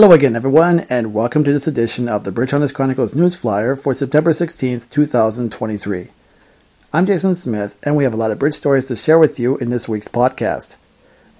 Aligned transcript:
Hello 0.00 0.14
again, 0.14 0.34
everyone, 0.34 0.86
and 0.88 1.12
welcome 1.12 1.44
to 1.44 1.52
this 1.52 1.66
edition 1.66 2.08
of 2.08 2.24
the 2.24 2.32
Bridge 2.32 2.52
Hunters 2.52 2.72
Chronicles 2.72 3.14
News 3.14 3.36
Flyer 3.36 3.76
for 3.76 3.92
September 3.92 4.30
16th, 4.30 4.90
2023. 4.90 6.08
I'm 6.90 7.04
Jason 7.04 7.34
Smith, 7.34 7.78
and 7.82 7.98
we 7.98 8.04
have 8.04 8.14
a 8.14 8.16
lot 8.16 8.30
of 8.30 8.38
bridge 8.38 8.54
stories 8.54 8.86
to 8.86 8.96
share 8.96 9.18
with 9.18 9.38
you 9.38 9.58
in 9.58 9.68
this 9.68 9.90
week's 9.90 10.08
podcast. 10.08 10.76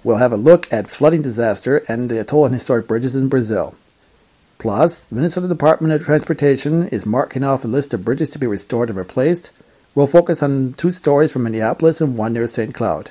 We'll 0.03 0.17
have 0.17 0.31
a 0.31 0.37
look 0.37 0.71
at 0.71 0.85
flooding 0.85 1.23
disaster 1.23 1.81
and 1.87 2.11
the 2.11 2.23
toll 2.23 2.43
on 2.43 2.53
historic 2.53 2.87
bridges 2.87 3.15
in 3.15 3.29
Brazil. 3.29 3.73
Plus, 4.59 5.01
the 5.01 5.15
Minnesota 5.15 5.47
Department 5.47 5.95
of 5.95 6.03
Transportation 6.03 6.87
is 6.89 7.03
marking 7.03 7.43
off 7.43 7.65
a 7.65 7.67
list 7.67 7.95
of 7.95 8.05
bridges 8.05 8.29
to 8.29 8.37
be 8.37 8.45
restored 8.45 8.89
and 8.89 8.97
replaced. 8.99 9.51
We'll 9.95 10.05
focus 10.05 10.43
on 10.43 10.73
two 10.73 10.91
stories 10.91 11.31
from 11.31 11.41
Minneapolis 11.41 11.99
and 11.99 12.15
one 12.15 12.33
near 12.33 12.45
St. 12.45 12.75
Cloud 12.75 13.09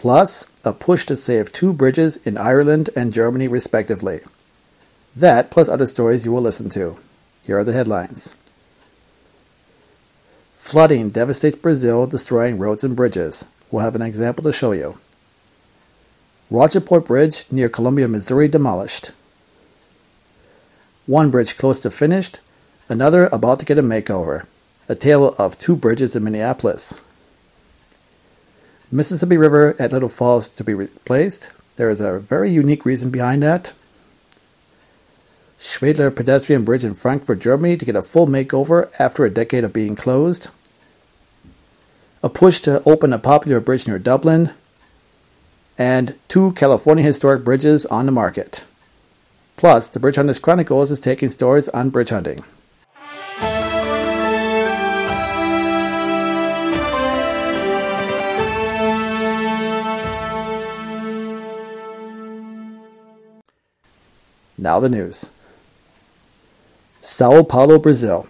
plus 0.00 0.50
a 0.64 0.72
push 0.72 1.04
to 1.04 1.14
save 1.14 1.52
two 1.52 1.74
bridges 1.74 2.16
in 2.26 2.38
Ireland 2.38 2.88
and 2.96 3.12
Germany, 3.12 3.48
respectively. 3.48 4.20
That, 5.14 5.50
plus 5.50 5.68
other 5.68 5.84
stories 5.84 6.24
you 6.24 6.32
will 6.32 6.40
listen 6.40 6.70
to. 6.70 6.98
Here 7.44 7.58
are 7.58 7.64
the 7.64 7.74
headlines 7.74 8.34
Flooding 10.54 11.10
devastates 11.10 11.56
Brazil, 11.56 12.06
destroying 12.06 12.58
roads 12.58 12.82
and 12.82 12.96
bridges. 12.96 13.44
We'll 13.70 13.84
have 13.84 13.94
an 13.94 14.00
example 14.00 14.42
to 14.44 14.52
show 14.52 14.72
you. 14.72 14.98
Rocheport 16.50 17.04
Bridge 17.04 17.44
near 17.52 17.68
Columbia, 17.68 18.08
Missouri 18.08 18.48
demolished. 18.48 19.10
One 21.04 21.30
bridge 21.30 21.58
close 21.58 21.82
to 21.82 21.90
finished, 21.90 22.40
another 22.88 23.26
about 23.26 23.60
to 23.60 23.66
get 23.66 23.78
a 23.78 23.82
makeover. 23.82 24.46
A 24.88 24.94
tale 24.94 25.34
of 25.38 25.58
two 25.58 25.76
bridges 25.76 26.16
in 26.16 26.24
Minneapolis. 26.24 27.02
Mississippi 28.92 29.36
River 29.36 29.76
at 29.78 29.92
Little 29.92 30.08
Falls 30.08 30.48
to 30.48 30.64
be 30.64 30.74
replaced. 30.74 31.50
There 31.76 31.90
is 31.90 32.00
a 32.00 32.18
very 32.18 32.50
unique 32.50 32.84
reason 32.84 33.10
behind 33.10 33.42
that. 33.42 33.72
Schwedler 35.56 36.10
Pedestrian 36.14 36.64
Bridge 36.64 36.84
in 36.84 36.94
Frankfurt, 36.94 37.38
Germany 37.38 37.76
to 37.76 37.84
get 37.84 37.94
a 37.94 38.02
full 38.02 38.26
makeover 38.26 38.90
after 38.98 39.24
a 39.24 39.30
decade 39.30 39.62
of 39.62 39.72
being 39.72 39.94
closed. 39.94 40.48
A 42.22 42.28
push 42.28 42.58
to 42.60 42.82
open 42.84 43.12
a 43.12 43.18
popular 43.18 43.60
bridge 43.60 43.86
near 43.86 43.98
Dublin. 43.98 44.50
And 45.78 46.18
two 46.28 46.52
California 46.52 47.04
historic 47.04 47.44
bridges 47.44 47.86
on 47.86 48.06
the 48.06 48.12
market. 48.12 48.64
Plus, 49.56 49.88
the 49.88 50.00
Bridge 50.00 50.16
Hunters 50.16 50.38
Chronicles 50.38 50.90
is 50.90 51.00
taking 51.00 51.28
stories 51.28 51.68
on 51.68 51.90
bridge 51.90 52.10
hunting. 52.10 52.42
Now 64.60 64.78
the 64.78 64.90
news. 64.90 65.30
Sao 67.00 67.42
Paulo, 67.42 67.78
Brazil. 67.78 68.28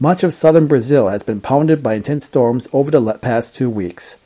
Much 0.00 0.24
of 0.24 0.32
southern 0.32 0.66
Brazil 0.66 1.08
has 1.08 1.22
been 1.22 1.38
pounded 1.38 1.82
by 1.82 1.92
intense 1.92 2.24
storms 2.24 2.66
over 2.72 2.90
the 2.90 3.18
past 3.18 3.54
two 3.54 3.68
weeks. 3.68 4.18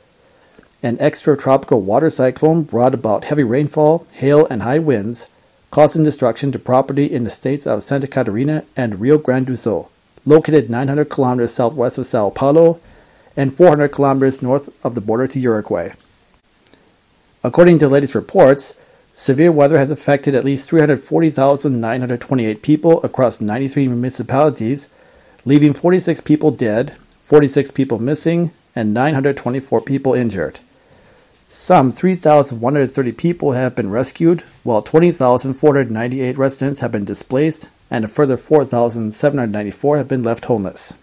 An 0.81 0.95
extratropical 0.99 1.81
water 1.81 2.09
cyclone 2.09 2.63
brought 2.63 2.93
about 2.93 3.25
heavy 3.25 3.43
rainfall, 3.43 4.07
hail, 4.13 4.45
and 4.45 4.63
high 4.63 4.79
winds, 4.79 5.29
causing 5.71 6.05
destruction 6.05 6.53
to 6.53 6.59
property 6.59 7.05
in 7.05 7.25
the 7.25 7.29
states 7.29 7.67
of 7.67 7.83
Santa 7.83 8.07
Catarina 8.07 8.63
and 8.77 9.01
Rio 9.01 9.17
Grande 9.17 9.47
do 9.47 9.55
Sul, 9.57 9.91
located 10.25 10.69
900 10.69 11.09
kilometers 11.09 11.53
southwest 11.53 11.97
of 11.97 12.05
Sao 12.05 12.29
Paulo 12.29 12.79
and 13.35 13.53
400 13.53 13.89
kilometers 13.89 14.41
north 14.41 14.69
of 14.85 14.95
the 14.95 15.01
border 15.01 15.27
to 15.27 15.39
Uruguay. 15.39 15.91
According 17.43 17.79
to 17.79 17.89
latest 17.89 18.15
reports, 18.15 18.79
Severe 19.19 19.51
weather 19.51 19.79
has 19.79 19.89
affected 19.89 20.35
at 20.35 20.45
least 20.45 20.69
340,928 20.69 22.61
people 22.61 23.01
across 23.03 23.41
93 23.41 23.87
municipalities, 23.87 24.89
leaving 25.43 25.73
46 25.73 26.21
people 26.21 26.51
dead, 26.51 26.95
46 27.21 27.71
people 27.71 27.97
missing, 27.97 28.51
and 28.75 28.93
924 28.93 29.81
people 29.81 30.13
injured. 30.13 30.59
Some 31.47 31.91
3,130 31.91 33.11
people 33.13 33.53
have 33.53 33.75
been 33.75 33.89
rescued, 33.89 34.41
while 34.61 34.83
20,498 34.83 36.37
residents 36.37 36.81
have 36.81 36.91
been 36.91 37.03
displaced, 37.03 37.69
and 37.89 38.05
a 38.05 38.07
further 38.07 38.37
4,794 38.37 39.97
have 39.97 40.07
been 40.07 40.21
left 40.21 40.45
homeless. 40.45 40.93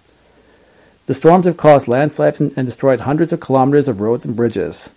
The 1.06 1.14
storms 1.14 1.46
have 1.46 1.56
caused 1.56 1.88
landslides 1.88 2.40
and 2.40 2.54
destroyed 2.54 3.00
hundreds 3.00 3.32
of 3.32 3.40
kilometers 3.40 3.88
of 3.88 4.00
roads 4.00 4.24
and 4.24 4.36
bridges. 4.36 4.90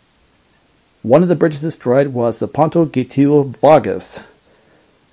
One 1.08 1.24
of 1.24 1.30
the 1.30 1.38
bridges 1.38 1.62
destroyed 1.62 2.08
was 2.08 2.40
the 2.40 2.50
Ponte 2.50 2.74
Getúlio 2.74 3.56
Vargas, 3.56 4.26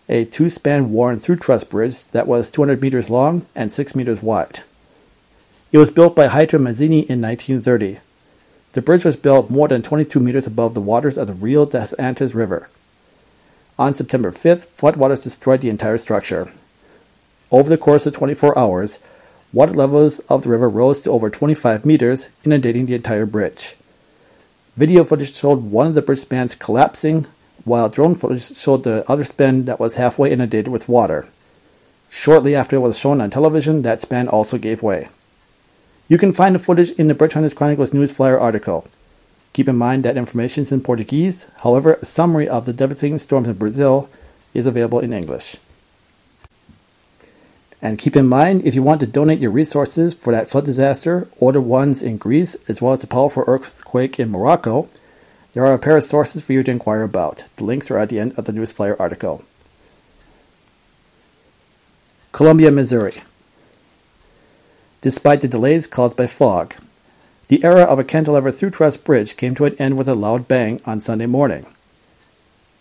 a 0.08 0.24
two-span 0.24 0.90
Warren 0.90 1.20
through 1.20 1.36
truss 1.36 1.62
bridge 1.62 2.04
that 2.06 2.26
was 2.26 2.50
200 2.50 2.82
meters 2.82 3.10
long 3.10 3.46
and 3.54 3.70
6 3.70 3.94
meters 3.94 4.20
wide. 4.20 4.64
It 5.70 5.78
was 5.78 5.92
built 5.92 6.16
by 6.16 6.26
Hydra 6.26 6.58
Mazzini 6.58 7.08
in 7.08 7.22
1930. 7.22 8.00
The 8.72 8.82
bridge 8.82 9.04
was 9.04 9.14
built 9.14 9.50
more 9.50 9.68
than 9.68 9.82
22 9.82 10.18
meters 10.18 10.48
above 10.48 10.74
the 10.74 10.80
waters 10.80 11.16
of 11.16 11.28
the 11.28 11.32
Rio 11.32 11.64
das 11.64 11.94
Antas 11.96 12.34
River. 12.34 12.68
On 13.78 13.94
September 13.94 14.32
5th, 14.32 14.66
floodwaters 14.76 15.22
destroyed 15.22 15.60
the 15.60 15.70
entire 15.70 15.98
structure. 15.98 16.50
Over 17.52 17.68
the 17.68 17.78
course 17.78 18.04
of 18.04 18.14
24 18.14 18.58
hours, 18.58 18.98
water 19.52 19.74
levels 19.74 20.18
of 20.28 20.42
the 20.42 20.48
river 20.48 20.68
rose 20.68 21.04
to 21.04 21.12
over 21.12 21.30
25 21.30 21.86
meters, 21.86 22.30
inundating 22.42 22.86
the 22.86 22.96
entire 22.96 23.26
bridge. 23.26 23.76
Video 24.76 25.04
footage 25.04 25.32
showed 25.32 25.70
one 25.70 25.86
of 25.86 25.94
the 25.94 26.02
bridge 26.02 26.18
spans 26.18 26.56
collapsing, 26.56 27.26
while 27.64 27.88
drone 27.88 28.16
footage 28.16 28.56
showed 28.56 28.82
the 28.82 29.08
other 29.08 29.22
span 29.22 29.66
that 29.66 29.78
was 29.78 29.96
halfway 29.96 30.32
inundated 30.32 30.66
with 30.66 30.88
water. 30.88 31.28
Shortly 32.10 32.56
after 32.56 32.76
it 32.76 32.80
was 32.80 32.98
shown 32.98 33.20
on 33.20 33.30
television, 33.30 33.82
that 33.82 34.02
span 34.02 34.26
also 34.26 34.58
gave 34.58 34.82
way. 34.82 35.08
You 36.08 36.18
can 36.18 36.32
find 36.32 36.56
the 36.56 36.58
footage 36.58 36.90
in 36.92 37.06
the 37.06 37.14
Bridge 37.14 37.34
Hunters 37.34 37.54
Chronicles 37.54 37.94
News 37.94 38.12
Flyer 38.12 38.38
article. 38.38 38.88
Keep 39.52 39.68
in 39.68 39.76
mind 39.76 40.04
that 40.04 40.16
information 40.16 40.64
is 40.64 40.72
in 40.72 40.80
Portuguese, 40.80 41.48
however, 41.58 41.94
a 41.94 42.04
summary 42.04 42.48
of 42.48 42.66
the 42.66 42.72
devastating 42.72 43.20
storms 43.20 43.46
in 43.46 43.54
Brazil 43.54 44.10
is 44.54 44.66
available 44.66 44.98
in 44.98 45.12
English. 45.12 45.56
And 47.84 47.98
keep 47.98 48.16
in 48.16 48.26
mind, 48.26 48.64
if 48.64 48.74
you 48.74 48.82
want 48.82 49.00
to 49.00 49.06
donate 49.06 49.40
your 49.40 49.50
resources 49.50 50.14
for 50.14 50.32
that 50.32 50.48
flood 50.48 50.64
disaster 50.64 51.28
or 51.36 51.52
the 51.52 51.60
ones 51.60 52.02
in 52.02 52.16
Greece, 52.16 52.56
as 52.66 52.80
well 52.80 52.94
as 52.94 53.02
the 53.02 53.06
powerful 53.06 53.44
earthquake 53.46 54.18
in 54.18 54.30
Morocco, 54.30 54.88
there 55.52 55.66
are 55.66 55.74
a 55.74 55.78
pair 55.78 55.98
of 55.98 56.02
sources 56.02 56.42
for 56.42 56.54
you 56.54 56.62
to 56.62 56.70
inquire 56.70 57.02
about. 57.02 57.44
The 57.56 57.64
links 57.64 57.90
are 57.90 57.98
at 57.98 58.08
the 58.08 58.18
end 58.18 58.32
of 58.38 58.46
the 58.46 58.52
News 58.52 58.72
Flyer 58.72 58.96
article. 58.98 59.44
Columbia, 62.32 62.70
Missouri. 62.70 63.16
Despite 65.02 65.42
the 65.42 65.48
delays 65.48 65.86
caused 65.86 66.16
by 66.16 66.26
fog, 66.26 66.74
the 67.48 67.62
era 67.62 67.82
of 67.82 67.98
a 67.98 68.04
cantilever 68.04 68.50
through 68.50 68.70
truss 68.70 68.96
bridge 68.96 69.36
came 69.36 69.54
to 69.56 69.66
an 69.66 69.76
end 69.78 69.98
with 69.98 70.08
a 70.08 70.14
loud 70.14 70.48
bang 70.48 70.80
on 70.86 71.02
Sunday 71.02 71.26
morning. 71.26 71.66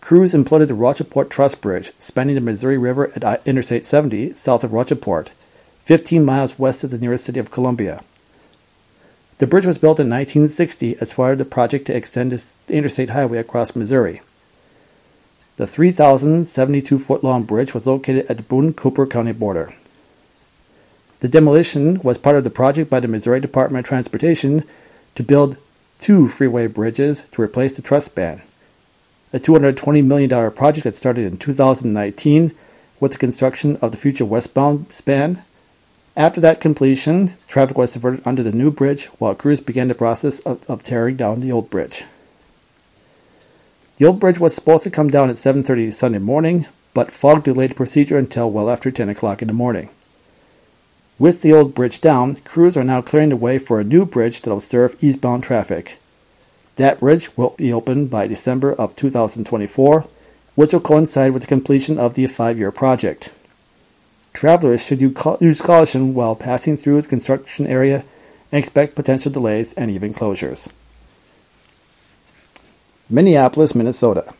Crews 0.04 0.34
imploded 0.34 0.68
the 0.68 0.74
Rocheport 0.74 1.30
Truss 1.30 1.54
Bridge, 1.54 1.90
spanning 1.98 2.34
the 2.34 2.42
Missouri 2.42 2.76
River 2.76 3.10
at 3.16 3.24
uh, 3.24 3.38
Interstate 3.46 3.86
70 3.86 4.34
south 4.34 4.62
of 4.62 4.70
Rocheport, 4.70 5.28
15 5.80 6.22
miles 6.22 6.58
west 6.58 6.84
of 6.84 6.90
the 6.90 6.98
nearest 6.98 7.24
city 7.24 7.40
of 7.40 7.50
Columbia. 7.50 8.04
The 9.38 9.46
bridge 9.46 9.64
was 9.64 9.78
built 9.78 9.98
in 9.98 10.10
1960 10.10 10.98
as 10.98 11.14
part 11.14 11.32
of 11.32 11.38
the 11.38 11.46
project 11.46 11.86
to 11.86 11.96
extend 11.96 12.32
the 12.32 12.44
interstate 12.68 13.10
highway 13.10 13.38
across 13.38 13.74
Missouri. 13.74 14.20
The 15.56 15.66
3,072 15.66 16.98
foot 16.98 17.24
long 17.24 17.44
bridge 17.44 17.72
was 17.72 17.86
located 17.86 18.26
at 18.26 18.36
the 18.36 18.42
Boone 18.42 18.74
Cooper 18.74 19.06
County 19.06 19.32
border. 19.32 19.72
The 21.20 21.28
demolition 21.28 21.98
was 22.02 22.18
part 22.18 22.36
of 22.36 22.44
the 22.44 22.50
project 22.50 22.90
by 22.90 23.00
the 23.00 23.08
Missouri 23.08 23.40
Department 23.40 23.86
of 23.86 23.88
Transportation 23.88 24.64
to 25.14 25.22
build 25.22 25.56
two 25.96 26.28
freeway 26.28 26.66
bridges 26.66 27.24
to 27.32 27.40
replace 27.40 27.76
the 27.76 27.80
truss 27.80 28.04
span 28.04 28.42
a 29.34 29.40
$220 29.40 30.04
million 30.04 30.30
project 30.52 30.84
that 30.84 30.94
started 30.94 31.24
in 31.26 31.36
2019 31.36 32.52
with 33.00 33.12
the 33.12 33.18
construction 33.18 33.76
of 33.78 33.90
the 33.90 33.98
future 33.98 34.24
westbound 34.24 34.92
span. 34.92 35.42
After 36.16 36.40
that 36.40 36.60
completion, 36.60 37.34
traffic 37.48 37.76
was 37.76 37.94
diverted 37.94 38.24
under 38.24 38.44
the 38.44 38.52
new 38.52 38.70
bridge 38.70 39.06
while 39.18 39.34
crews 39.34 39.60
began 39.60 39.88
the 39.88 39.94
process 39.96 40.38
of, 40.40 40.64
of 40.70 40.84
tearing 40.84 41.16
down 41.16 41.40
the 41.40 41.50
old 41.50 41.68
bridge. 41.68 42.04
The 43.96 44.06
old 44.06 44.20
bridge 44.20 44.38
was 44.38 44.54
supposed 44.54 44.84
to 44.84 44.90
come 44.90 45.10
down 45.10 45.30
at 45.30 45.36
7:30 45.36 45.92
Sunday 45.92 46.20
morning, 46.20 46.66
but 46.94 47.10
fog 47.10 47.42
delayed 47.42 47.70
the 47.70 47.74
procedure 47.74 48.16
until 48.16 48.52
well 48.52 48.70
after 48.70 48.92
10 48.92 49.08
o'clock 49.08 49.42
in 49.42 49.48
the 49.48 49.54
morning. 49.54 49.88
With 51.18 51.42
the 51.42 51.52
old 51.52 51.74
bridge 51.74 52.00
down, 52.00 52.36
crews 52.44 52.76
are 52.76 52.84
now 52.84 53.02
clearing 53.02 53.30
the 53.30 53.36
way 53.36 53.58
for 53.58 53.80
a 53.80 53.84
new 53.84 54.06
bridge 54.06 54.42
that 54.42 54.50
will 54.50 54.60
serve 54.60 54.96
eastbound 55.00 55.42
traffic. 55.42 55.98
That 56.76 57.00
bridge 57.00 57.36
will 57.36 57.50
be 57.50 57.72
open 57.72 58.08
by 58.08 58.26
December 58.26 58.72
of 58.72 58.96
2024, 58.96 60.08
which 60.54 60.72
will 60.72 60.80
coincide 60.80 61.32
with 61.32 61.42
the 61.42 61.48
completion 61.48 61.98
of 61.98 62.14
the 62.14 62.26
five 62.26 62.58
year 62.58 62.72
project. 62.72 63.30
Travelers 64.32 64.84
should 64.84 65.00
use 65.00 65.60
caution 65.60 66.14
while 66.14 66.34
passing 66.34 66.76
through 66.76 67.02
the 67.02 67.08
construction 67.08 67.66
area 67.66 68.04
and 68.50 68.58
expect 68.58 68.96
potential 68.96 69.30
delays 69.30 69.72
and 69.74 69.90
even 69.90 70.12
closures. 70.12 70.72
Minneapolis, 73.08 73.74
Minnesota. 73.74 74.34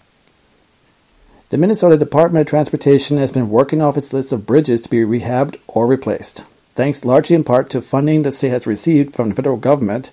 The 1.51 1.59
Minnesota 1.59 1.97
Department 1.97 2.41
of 2.41 2.51
Transportation 2.51 3.19
has 3.19 3.31
been 3.31 3.49
working 3.49 3.81
off 3.81 3.97
its 3.97 4.13
list 4.13 4.33
of 4.33 4.47
bridges 4.47 4.81
to 4.83 4.91
be 4.91 4.97
rehabbed 4.99 5.57
or 5.69 5.87
replaced, 5.87 6.43
thanks 6.75 7.05
largely 7.05 7.37
in 7.37 7.45
part 7.45 7.71
to 7.71 7.81
funding 7.81 8.23
the 8.23 8.33
state 8.33 8.49
has 8.49 8.67
received 8.67 9.15
from 9.15 9.29
the 9.29 9.35
federal 9.37 9.59
government, 9.59 10.11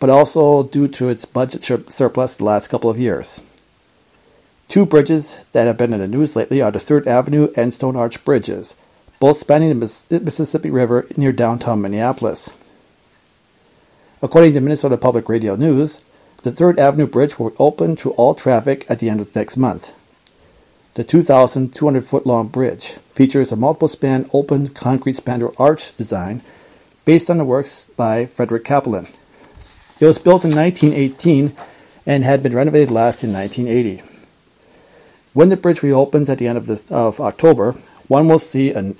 but 0.00 0.10
also 0.10 0.64
due 0.64 0.88
to 0.88 1.08
its 1.08 1.24
budget 1.24 1.62
surplus 1.62 2.36
the 2.36 2.44
last 2.44 2.68
couple 2.68 2.90
of 2.90 2.98
years. 2.98 3.42
Two 4.66 4.86
bridges 4.86 5.44
that 5.52 5.66
have 5.66 5.76
been 5.76 5.92
in 5.92 6.00
the 6.00 6.08
news 6.08 6.34
lately 6.34 6.62
are 6.62 6.70
the 6.70 6.78
Third 6.78 7.06
Avenue 7.06 7.52
and 7.56 7.72
Stone 7.72 7.96
Arch 7.96 8.24
bridges, 8.24 8.76
both 9.20 9.36
spanning 9.36 9.68
the 9.68 10.20
Mississippi 10.22 10.70
River 10.70 11.06
near 11.16 11.32
downtown 11.32 11.82
Minneapolis. 11.82 12.56
According 14.22 14.54
to 14.54 14.60
Minnesota 14.60 14.96
Public 14.96 15.28
Radio 15.28 15.54
News, 15.54 16.02
the 16.42 16.50
Third 16.50 16.78
Avenue 16.78 17.06
Bridge 17.06 17.38
will 17.38 17.52
open 17.58 17.96
to 17.96 18.12
all 18.12 18.34
traffic 18.34 18.86
at 18.88 18.98
the 18.98 19.10
end 19.10 19.20
of 19.20 19.34
next 19.36 19.56
month. 19.56 19.92
The 20.94 21.04
2,200 21.04 22.04
foot 22.04 22.26
long 22.26 22.48
bridge 22.48 22.92
features 23.12 23.52
a 23.52 23.56
multiple 23.56 23.88
span 23.88 24.28
open 24.32 24.68
concrete 24.70 25.16
spandrel 25.16 25.54
arch 25.58 25.94
design 25.94 26.42
based 27.04 27.28
on 27.28 27.38
the 27.38 27.44
works 27.44 27.86
by 27.96 28.24
Frederick 28.24 28.64
Cappelen. 28.64 29.06
It 30.00 30.06
was 30.06 30.18
built 30.18 30.46
in 30.46 30.56
1918 30.56 31.54
and 32.06 32.24
had 32.24 32.42
been 32.42 32.54
renovated 32.54 32.90
last 32.90 33.22
in 33.22 33.34
1980. 33.34 34.02
When 35.34 35.50
the 35.50 35.58
bridge 35.58 35.82
reopens 35.82 36.30
at 36.30 36.38
the 36.38 36.48
end 36.48 36.56
of, 36.56 36.66
this, 36.66 36.90
of 36.90 37.20
October, 37.20 37.72
one 38.08 38.26
will 38.26 38.38
see 38.38 38.72
a, 38.72 38.94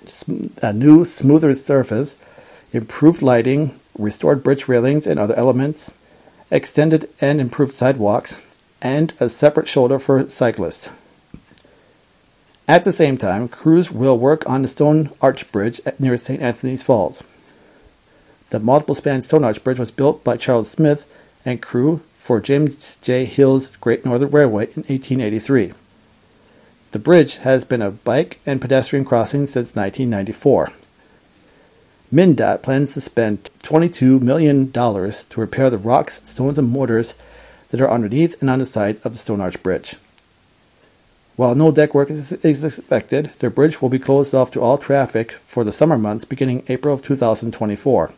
a 0.63 0.73
new, 0.75 1.07
smoother 1.07 1.55
surface, 1.55 2.17
improved 2.73 3.23
lighting, 3.23 3.81
restored 3.99 4.45
bridge 4.45 4.69
railings 4.69 5.07
and 5.07 5.19
other 5.19 5.35
elements, 5.35 5.97
extended 6.51 7.09
and 7.21 7.41
improved 7.41 7.73
sidewalks, 7.73 8.47
and 8.83 9.15
a 9.19 9.29
separate 9.29 9.69
shoulder 9.69 9.99
for 9.99 10.29
cyclists. 10.29 10.91
At 12.69 12.85
the 12.85 12.93
same 12.93 13.17
time, 13.17 13.49
crews 13.49 13.91
will 13.91 14.19
work 14.19 14.49
on 14.49 14.63
the 14.63 14.69
Stone 14.69 15.11
Arch 15.21 15.51
Bridge 15.51 15.81
near 15.99 16.17
St. 16.17 16.41
Anthony's 16.41 16.85
Falls. 16.85 17.25
The 18.51 18.59
multiple 18.59 18.97
span 18.97 19.23
Stone 19.23 19.45
Arch 19.45 19.63
Bridge 19.63 19.79
was 19.79 19.93
built 19.93 20.25
by 20.25 20.37
Charles 20.37 20.69
Smith 20.69 21.07
and 21.45 21.63
crew 21.63 22.01
for 22.19 22.41
James 22.41 22.97
J. 22.97 23.25
Hill's 23.25 23.77
Great 23.77 24.05
Northern 24.05 24.31
Railway 24.31 24.65
in 24.65 24.83
1883. 24.83 25.73
The 26.91 26.99
bridge 26.99 27.37
has 27.39 27.65
been 27.65 27.81
a 27.81 27.93
bike 27.93 28.41
and 28.45 28.61
pedestrian 28.61 29.05
crossing 29.05 29.47
since 29.47 29.77
1994. 29.77 30.73
MnDOT 32.13 32.63
plans 32.63 32.95
to 32.95 33.01
spend 33.01 33.49
$22 33.63 34.21
million 34.21 34.73
to 34.73 35.41
repair 35.41 35.71
the 35.71 35.79
rocks, 35.79 36.29
stones, 36.29 36.59
and 36.59 36.69
mortars 36.69 37.15
that 37.69 37.81
are 37.81 37.91
underneath 37.91 38.41
and 38.41 38.51
on 38.51 38.59
the 38.59 38.67
sides 38.67 38.99
of 39.03 39.13
the 39.13 39.19
Stone 39.19 39.41
Arch 39.41 39.63
Bridge. 39.63 39.95
While 41.37 41.55
no 41.55 41.71
deck 41.71 41.95
work 41.95 42.11
is, 42.11 42.33
expected, 42.33 43.31
the 43.39 43.49
bridge 43.49 43.81
will 43.81 43.89
be 43.89 44.01
closed 44.01 44.35
off 44.35 44.51
to 44.51 44.61
all 44.61 44.77
traffic 44.77 45.31
for 45.33 45.63
the 45.63 45.71
summer 45.71 45.97
months 45.97 46.25
beginning 46.25 46.65
April 46.67 46.93
of 46.93 47.03
2024. 47.03 48.13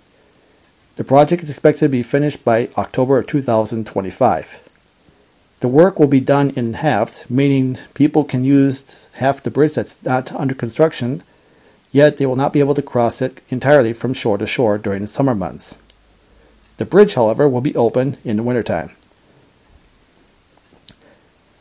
The 0.97 1.05
project 1.05 1.43
is 1.43 1.49
expected 1.49 1.87
to 1.87 1.89
be 1.89 2.03
finished 2.03 2.45
by 2.45 2.69
October 2.77 3.17
of 3.17 3.27
2025. 3.27 4.69
The 5.61 5.69
work 5.69 5.99
will 5.99 6.07
be 6.07 6.21
done 6.21 6.51
in 6.51 6.75
halves, 6.75 7.25
meaning 7.31 7.79
people 7.95 8.25
can 8.25 8.45
use 8.45 8.95
half 9.13 9.43
the 9.43 9.51
bridge 9.51 9.75
that's 9.75 10.03
not 10.05 10.33
under 10.33 10.55
construction, 10.55 11.23
yet 11.93 12.19
they 12.19 12.27
will 12.27 12.37
not 12.37 12.53
be 12.53 12.61
able 12.61 12.75
to 12.75 12.83
cross 12.83 13.23
it 13.23 13.41
entirely 13.49 13.95
from 13.95 14.13
shore 14.13 14.37
to 14.37 14.47
shore 14.47 14.77
during 14.77 15.01
the 15.01 15.09
summer 15.09 15.35
months. 15.35 15.81
The 16.77 16.85
bridge, 16.85 17.15
however, 17.15 17.49
will 17.49 17.63
be 17.63 17.75
open 17.75 18.19
in 18.23 18.37
the 18.37 18.43
wintertime. 18.43 18.91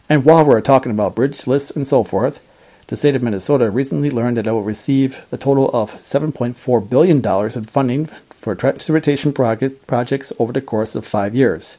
And 0.09 0.25
while 0.25 0.43
we're 0.43 0.59
talking 0.59 0.91
about 0.91 1.15
bridge 1.15 1.47
lists 1.47 1.71
and 1.71 1.87
so 1.87 2.03
forth, 2.03 2.45
the 2.87 2.97
state 2.97 3.15
of 3.15 3.23
Minnesota 3.23 3.69
recently 3.69 4.11
learned 4.11 4.35
that 4.35 4.47
it 4.47 4.51
will 4.51 4.63
receive 4.63 5.25
a 5.31 5.37
total 5.37 5.69
of 5.69 5.93
$7.4 6.01 6.89
billion 6.89 7.25
in 7.25 7.65
funding 7.65 8.09
for 8.41 8.55
transportation 8.55 9.31
projects 9.31 10.33
over 10.39 10.51
the 10.51 10.61
course 10.61 10.95
of 10.95 11.05
five 11.05 11.35
years, 11.35 11.77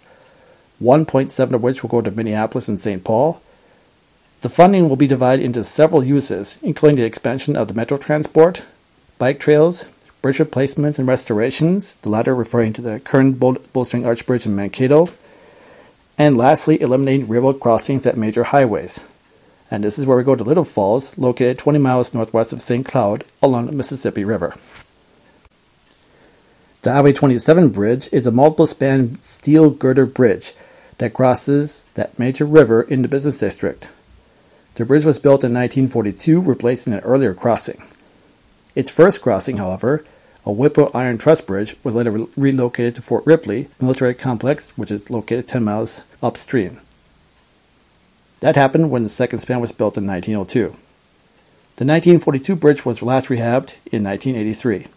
1.7 0.80 1.52
of 1.52 1.62
which 1.62 1.82
will 1.82 1.90
go 1.90 2.00
to 2.00 2.10
Minneapolis 2.12 2.68
and 2.68 2.80
St. 2.80 3.02
Paul. 3.02 3.42
The 4.42 4.48
funding 4.48 4.88
will 4.88 4.96
be 4.96 5.08
divided 5.08 5.44
into 5.44 5.64
several 5.64 6.04
uses, 6.04 6.60
including 6.62 6.98
the 6.98 7.04
expansion 7.04 7.56
of 7.56 7.66
the 7.66 7.74
metro 7.74 7.98
transport, 7.98 8.62
bike 9.18 9.40
trails, 9.40 9.84
bridge 10.22 10.38
replacements 10.38 11.00
and 11.00 11.08
restorations, 11.08 11.96
the 11.96 12.08
latter 12.08 12.34
referring 12.34 12.72
to 12.74 12.82
the 12.82 13.00
current 13.00 13.40
Bowstring 13.40 14.06
Arch 14.06 14.24
Bridge 14.24 14.46
in 14.46 14.54
Mankato, 14.54 15.08
and 16.16 16.36
lastly, 16.36 16.80
eliminating 16.80 17.26
railroad 17.26 17.58
crossings 17.58 18.06
at 18.06 18.16
major 18.16 18.44
highways. 18.44 19.04
And 19.68 19.82
this 19.82 19.98
is 19.98 20.06
where 20.06 20.16
we 20.16 20.22
go 20.22 20.36
to 20.36 20.44
Little 20.44 20.64
Falls, 20.64 21.18
located 21.18 21.58
20 21.58 21.80
miles 21.80 22.14
northwest 22.14 22.52
of 22.52 22.62
St. 22.62 22.86
Cloud 22.86 23.24
along 23.42 23.66
the 23.66 23.72
Mississippi 23.72 24.22
River. 24.22 24.54
The 26.82 26.92
Highway 26.92 27.12
27 27.12 27.68
bridge 27.68 28.08
is 28.12 28.26
a 28.26 28.32
multiple 28.32 28.66
span 28.66 29.16
steel 29.16 29.70
girder 29.70 30.04
bridge 30.04 30.52
that 30.98 31.14
crosses 31.14 31.84
that 31.94 32.18
major 32.18 32.44
river 32.44 32.82
in 32.82 33.02
the 33.02 33.08
business 33.08 33.38
district. 33.38 33.88
The 34.74 34.84
bridge 34.84 35.04
was 35.04 35.20
built 35.20 35.44
in 35.44 35.54
1942, 35.54 36.40
replacing 36.40 36.92
an 36.92 36.98
earlier 37.00 37.34
crossing. 37.34 37.80
Its 38.74 38.90
first 38.90 39.22
crossing, 39.22 39.58
however, 39.58 40.04
a 40.44 40.50
Whipple 40.50 40.90
Iron 40.92 41.18
Truss 41.18 41.40
Bridge 41.40 41.76
was 41.84 41.94
later 41.94 42.10
re- 42.10 42.26
relocated 42.36 42.96
to 42.96 43.02
Fort 43.02 43.24
Ripley 43.26 43.68
military 43.80 44.14
complex, 44.14 44.76
which 44.76 44.90
is 44.90 45.08
located 45.08 45.46
10 45.46 45.62
miles 45.62 46.02
upstream. 46.20 46.80
That 48.40 48.56
happened 48.56 48.90
when 48.90 49.04
the 49.04 49.08
second 49.08 49.38
span 49.38 49.60
was 49.60 49.70
built 49.70 49.96
in 49.96 50.04
1902. 50.04 50.76
The 51.76 51.84
1942 51.84 52.56
bridge 52.56 52.84
was 52.84 53.02
last 53.02 53.28
rehabbed 53.28 53.74
in 53.92 54.02
1983. 54.02 54.88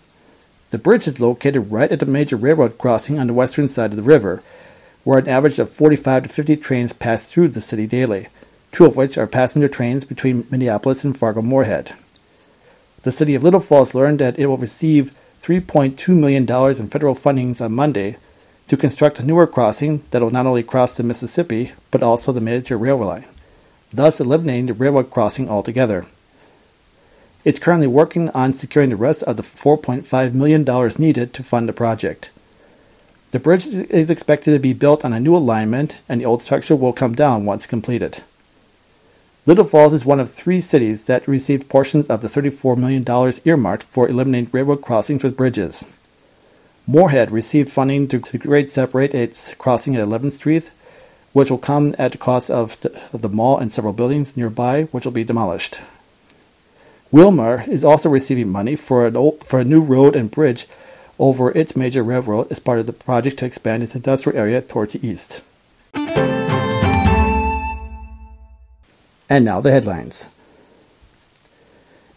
The 0.75 0.79
bridge 0.79 1.07
is 1.07 1.21
located 1.21 1.71
right 1.71 1.89
at 1.89 2.01
the 2.01 2.05
major 2.05 2.35
railroad 2.35 2.77
crossing 2.77 3.17
on 3.17 3.27
the 3.27 3.33
western 3.33 3.69
side 3.69 3.91
of 3.91 3.95
the 3.95 4.03
river, 4.03 4.43
where 5.05 5.19
an 5.19 5.29
average 5.29 5.57
of 5.57 5.69
45 5.69 6.23
to 6.23 6.27
50 6.27 6.57
trains 6.57 6.91
pass 6.91 7.31
through 7.31 7.47
the 7.47 7.61
city 7.61 7.87
daily, 7.87 8.27
two 8.73 8.83
of 8.83 8.97
which 8.97 9.17
are 9.17 9.25
passenger 9.25 9.69
trains 9.69 10.03
between 10.03 10.45
Minneapolis 10.51 11.05
and 11.05 11.17
Fargo 11.17 11.41
Moorhead. 11.41 11.93
The 13.03 13.13
city 13.13 13.35
of 13.35 13.41
Little 13.41 13.61
Falls 13.61 13.95
learned 13.95 14.19
that 14.19 14.37
it 14.37 14.47
will 14.47 14.57
receive 14.57 15.15
$3.2 15.41 16.13
million 16.13 16.43
in 16.43 16.87
federal 16.89 17.15
fundings 17.15 17.63
on 17.63 17.73
Monday 17.73 18.17
to 18.67 18.75
construct 18.75 19.21
a 19.21 19.23
newer 19.23 19.47
crossing 19.47 20.03
that 20.11 20.21
will 20.21 20.29
not 20.29 20.45
only 20.45 20.61
cross 20.61 20.97
the 20.97 21.03
Mississippi, 21.03 21.71
but 21.89 22.03
also 22.03 22.33
the 22.33 22.41
major 22.41 22.77
railroad 22.77 23.05
line, 23.05 23.25
thus 23.93 24.19
eliminating 24.19 24.65
the 24.65 24.73
railroad 24.73 25.09
crossing 25.09 25.47
altogether. 25.47 26.05
It's 27.45 27.59
currently 27.59 27.85
working 27.85 28.29
on 28.29 28.53
securing 28.53 28.89
the 28.89 28.95
rest 28.95 29.21
of 29.23 29.37
the 29.37 29.43
$4.5 29.43 30.33
million 30.33 30.65
needed 30.97 31.31
to 31.35 31.43
fund 31.43 31.69
the 31.69 31.73
project. 31.73 32.31
The 33.29 33.39
bridge 33.39 33.67
is 33.67 34.09
expected 34.09 34.53
to 34.53 34.59
be 34.59 34.73
built 34.73 35.05
on 35.05 35.13
a 35.13 35.19
new 35.19 35.35
alignment, 35.35 35.97
and 36.09 36.19
the 36.19 36.25
old 36.25 36.41
structure 36.41 36.75
will 36.75 36.91
come 36.91 37.13
down 37.13 37.45
once 37.45 37.67
completed. 37.67 38.23
Little 39.45 39.63
Falls 39.63 39.93
is 39.93 40.03
one 40.03 40.19
of 40.19 40.33
three 40.33 40.59
cities 40.59 41.05
that 41.05 41.27
received 41.27 41.69
portions 41.69 42.07
of 42.07 42.23
the 42.23 42.27
$34 42.27 42.77
million 42.77 43.05
earmarked 43.45 43.83
for 43.83 44.09
eliminating 44.09 44.49
railroad 44.51 44.81
crossings 44.81 45.23
with 45.23 45.37
bridges. 45.37 45.85
Moorhead 46.87 47.29
received 47.29 47.69
funding 47.69 48.07
to 48.07 48.17
grade 48.17 48.71
separate 48.71 49.13
its 49.13 49.53
crossing 49.55 49.95
at 49.95 50.03
11th 50.03 50.31
Street, 50.31 50.71
which 51.33 51.51
will 51.51 51.59
come 51.59 51.93
at 51.99 52.11
the 52.13 52.17
cost 52.17 52.49
of 52.49 52.81
the, 52.81 52.99
of 53.13 53.21
the 53.21 53.29
mall 53.29 53.59
and 53.59 53.71
several 53.71 53.93
buildings 53.93 54.35
nearby, 54.35 54.85
which 54.85 55.05
will 55.05 55.11
be 55.11 55.23
demolished. 55.23 55.79
Willmar 57.13 57.67
is 57.67 57.83
also 57.83 58.09
receiving 58.09 58.49
money 58.49 58.75
for, 58.75 59.05
an 59.05 59.15
old, 59.15 59.43
for 59.43 59.59
a 59.59 59.63
new 59.63 59.81
road 59.81 60.15
and 60.15 60.31
bridge 60.31 60.67
over 61.19 61.51
its 61.51 61.75
major 61.75 62.03
railroad 62.03 62.51
as 62.51 62.59
part 62.59 62.79
of 62.79 62.87
the 62.87 62.93
project 62.93 63.39
to 63.39 63.45
expand 63.45 63.83
its 63.83 63.95
industrial 63.95 64.37
area 64.37 64.61
towards 64.61 64.93
the 64.93 65.07
east. 65.07 65.41
And 69.29 69.45
now 69.45 69.61
the 69.61 69.71
headlines. 69.71 70.29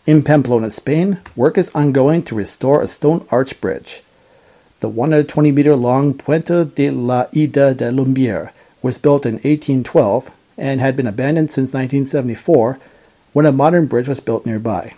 In 0.07 0.23
Pamplona, 0.23 0.71
Spain, 0.71 1.21
work 1.37 1.59
is 1.59 1.75
ongoing 1.75 2.23
to 2.25 2.35
restore 2.35 2.81
a 2.81 2.87
stone 2.87 3.27
arch 3.31 3.61
bridge. 3.61 4.03
The 4.81 4.89
120 4.89 5.53
meter 5.53 5.77
long 5.77 6.15
Puente 6.15 6.65
de 6.75 6.91
la 6.91 7.27
Ida 7.35 7.75
de 7.75 7.91
Lumbier 7.91 8.53
was 8.81 8.99
built 8.99 9.27
in 9.27 9.35
1812 9.35 10.35
and 10.57 10.81
had 10.81 10.97
been 10.97 11.07
abandoned 11.07 11.51
since 11.51 11.75
1974 11.75 12.79
when 13.39 13.47
a 13.47 13.53
modern 13.53 13.87
bridge 13.87 14.09
was 14.09 14.19
built 14.19 14.45
nearby. 14.45 14.95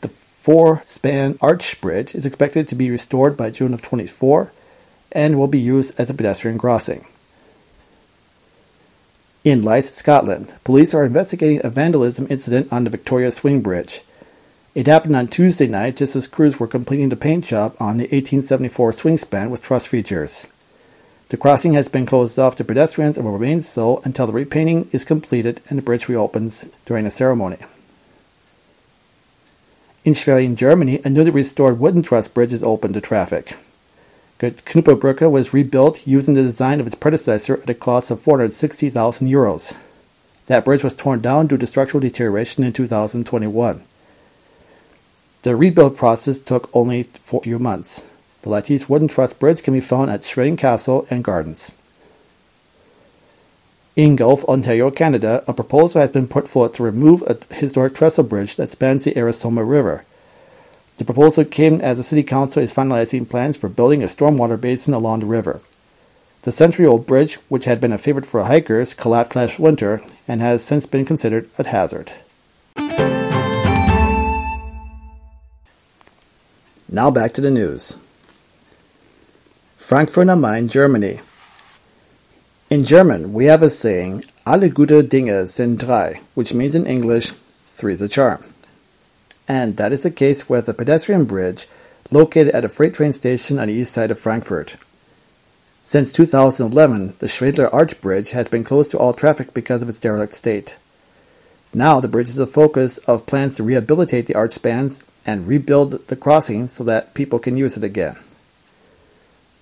The 0.00 0.08
four 0.08 0.82
span 0.82 1.38
arch 1.40 1.80
bridge 1.80 2.12
is 2.12 2.26
expected 2.26 2.66
to 2.66 2.74
be 2.74 2.90
restored 2.90 3.36
by 3.36 3.50
June 3.50 3.72
of 3.72 3.80
24 3.80 4.50
and 5.12 5.38
will 5.38 5.46
be 5.46 5.60
used 5.60 5.94
as 6.00 6.10
a 6.10 6.14
pedestrian 6.14 6.58
crossing. 6.58 7.06
In 9.44 9.62
Leith, 9.62 9.94
Scotland, 9.94 10.52
police 10.64 10.92
are 10.94 11.04
investigating 11.04 11.60
a 11.62 11.70
vandalism 11.70 12.26
incident 12.28 12.72
on 12.72 12.82
the 12.82 12.90
Victoria 12.90 13.30
Swing 13.30 13.62
Bridge. 13.62 14.00
It 14.74 14.88
happened 14.88 15.14
on 15.14 15.28
Tuesday 15.28 15.68
night 15.68 15.94
just 15.94 16.16
as 16.16 16.26
crews 16.26 16.58
were 16.58 16.66
completing 16.66 17.08
the 17.10 17.14
paint 17.14 17.44
job 17.44 17.76
on 17.78 17.98
the 17.98 18.10
1874 18.10 18.92
swing 18.94 19.16
span 19.16 19.50
with 19.50 19.62
truss 19.62 19.86
features. 19.86 20.48
The 21.28 21.36
crossing 21.36 21.74
has 21.74 21.88
been 21.88 22.06
closed 22.06 22.38
off 22.38 22.56
to 22.56 22.64
pedestrians 22.64 23.18
and 23.18 23.26
will 23.26 23.34
remain 23.34 23.60
so 23.60 24.00
until 24.04 24.26
the 24.26 24.32
repainting 24.32 24.88
is 24.92 25.04
completed 25.04 25.60
and 25.68 25.78
the 25.78 25.82
bridge 25.82 26.08
reopens 26.08 26.70
during 26.86 27.04
a 27.04 27.10
ceremony. 27.10 27.58
In 30.04 30.14
Schwerin, 30.14 30.56
Germany, 30.56 31.02
a 31.04 31.10
newly 31.10 31.30
restored 31.30 31.78
wooden 31.78 32.02
truss 32.02 32.28
bridge 32.28 32.54
is 32.54 32.62
open 32.62 32.94
to 32.94 33.00
traffic. 33.02 33.54
Knüppelbrücke 34.38 35.30
was 35.30 35.52
rebuilt 35.52 36.06
using 36.06 36.32
the 36.32 36.42
design 36.42 36.80
of 36.80 36.86
its 36.86 36.94
predecessor 36.94 37.60
at 37.62 37.68
a 37.68 37.74
cost 37.74 38.10
of 38.10 38.22
460,000 38.22 39.28
euros. 39.28 39.76
That 40.46 40.64
bridge 40.64 40.82
was 40.82 40.94
torn 40.94 41.20
down 41.20 41.48
due 41.48 41.58
to 41.58 41.66
structural 41.66 42.00
deterioration 42.00 42.64
in 42.64 42.72
2021. 42.72 43.82
The 45.42 45.56
rebuild 45.56 45.98
process 45.98 46.40
took 46.40 46.70
only 46.74 47.08
a 47.32 47.40
few 47.40 47.58
months. 47.58 48.02
The 48.42 48.50
Lattice 48.50 48.88
wooden 48.88 49.08
truss 49.08 49.32
bridge 49.32 49.62
can 49.62 49.74
be 49.74 49.80
found 49.80 50.10
at 50.10 50.24
Schwerin 50.24 50.56
Castle 50.56 51.06
and 51.10 51.24
Gardens. 51.24 51.74
In 53.96 54.14
Guelph, 54.14 54.44
Ontario, 54.44 54.92
Canada, 54.92 55.42
a 55.48 55.52
proposal 55.52 56.00
has 56.00 56.12
been 56.12 56.28
put 56.28 56.48
forth 56.48 56.74
to 56.74 56.84
remove 56.84 57.22
a 57.22 57.36
historic 57.52 57.96
trestle 57.96 58.22
bridge 58.22 58.54
that 58.54 58.70
spans 58.70 59.04
the 59.04 59.12
Eramosa 59.12 59.68
River. 59.68 60.04
The 60.98 61.04
proposal 61.04 61.44
came 61.44 61.80
as 61.80 61.96
the 61.96 62.04
City 62.04 62.22
Council 62.22 62.62
is 62.62 62.72
finalizing 62.72 63.28
plans 63.28 63.56
for 63.56 63.68
building 63.68 64.04
a 64.04 64.06
stormwater 64.06 64.60
basin 64.60 64.94
along 64.94 65.20
the 65.20 65.26
river. 65.26 65.60
The 66.42 66.52
century-old 66.52 67.06
bridge, 67.06 67.34
which 67.48 67.64
had 67.64 67.80
been 67.80 67.92
a 67.92 67.98
favorite 67.98 68.26
for 68.26 68.44
hikers, 68.44 68.94
collapsed 68.94 69.34
last 69.34 69.58
winter 69.58 70.00
and 70.28 70.40
has 70.40 70.64
since 70.64 70.86
been 70.86 71.04
considered 71.04 71.50
a 71.58 71.66
hazard. 71.66 72.12
Now 76.88 77.10
back 77.10 77.32
to 77.32 77.40
the 77.40 77.50
news. 77.50 77.98
Frankfurt 79.78 80.28
am 80.28 80.40
Main, 80.40 80.66
Germany. 80.66 81.20
In 82.68 82.82
German, 82.82 83.32
we 83.32 83.44
have 83.44 83.62
a 83.62 83.70
saying, 83.70 84.24
Alle 84.44 84.68
gute 84.68 85.08
Dinge 85.08 85.46
sind 85.46 85.78
drei, 85.78 86.20
which 86.34 86.52
means 86.52 86.74
in 86.74 86.84
English, 86.84 87.30
three's 87.62 88.02
a 88.02 88.08
charm. 88.08 88.42
And 89.46 89.76
that 89.76 89.92
is 89.92 90.02
the 90.02 90.10
case 90.10 90.48
with 90.48 90.68
a 90.68 90.74
pedestrian 90.74 91.26
bridge 91.26 91.68
located 92.10 92.48
at 92.48 92.64
a 92.64 92.68
freight 92.68 92.94
train 92.94 93.12
station 93.12 93.60
on 93.60 93.68
the 93.68 93.74
east 93.74 93.92
side 93.92 94.10
of 94.10 94.18
Frankfurt. 94.18 94.76
Since 95.84 96.12
2011, 96.12 97.14
the 97.20 97.28
Schwedler 97.28 97.72
Arch 97.72 98.00
Bridge 98.00 98.32
has 98.32 98.48
been 98.48 98.64
closed 98.64 98.90
to 98.90 98.98
all 98.98 99.14
traffic 99.14 99.54
because 99.54 99.80
of 99.80 99.88
its 99.88 100.00
derelict 100.00 100.34
state. 100.34 100.76
Now, 101.72 102.00
the 102.00 102.08
bridge 102.08 102.28
is 102.28 102.36
the 102.36 102.48
focus 102.48 102.98
of 103.06 103.26
plans 103.26 103.56
to 103.56 103.62
rehabilitate 103.62 104.26
the 104.26 104.34
arch 104.34 104.52
spans 104.52 105.04
and 105.24 105.46
rebuild 105.46 106.08
the 106.08 106.16
crossing 106.16 106.66
so 106.66 106.82
that 106.82 107.14
people 107.14 107.38
can 107.38 107.56
use 107.56 107.76
it 107.76 107.84
again. 107.84 108.16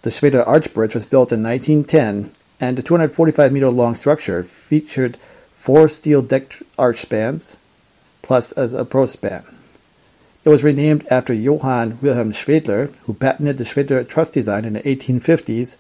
The 0.02 0.10
Schwedler 0.10 0.46
Arch 0.46 0.72
Bridge 0.72 0.94
was 0.94 1.06
built 1.06 1.32
in 1.32 1.42
1910, 1.42 2.32
and 2.60 2.78
the 2.78 2.82
245 2.82 3.52
meter 3.52 3.70
long 3.70 3.94
structure 3.94 4.42
featured 4.42 5.16
four 5.50 5.88
steel 5.88 6.22
decked 6.22 6.62
arch 6.78 6.98
spans 6.98 7.56
plus 8.22 8.52
as 8.52 8.74
a 8.74 8.84
pro 8.84 9.06
span. 9.06 9.44
It 10.44 10.48
was 10.48 10.62
renamed 10.62 11.06
after 11.10 11.32
Johann 11.32 11.98
Wilhelm 12.00 12.32
Schwedler, 12.32 12.94
who 13.04 13.14
patented 13.14 13.58
the 13.58 13.64
Schwedler 13.64 14.04
truss 14.04 14.30
design 14.30 14.64
in 14.64 14.74
the 14.74 14.80
1850s, 14.80 15.76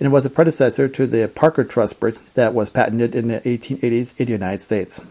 and 0.00 0.12
was 0.12 0.24
a 0.24 0.30
predecessor 0.30 0.88
to 0.88 1.06
the 1.06 1.28
Parker 1.28 1.64
truss 1.64 1.92
bridge 1.92 2.16
that 2.34 2.54
was 2.54 2.70
patented 2.70 3.14
in 3.14 3.28
the 3.28 3.40
1880s 3.40 4.18
in 4.18 4.26
the 4.26 4.32
United 4.32 4.60
States. 4.60 5.04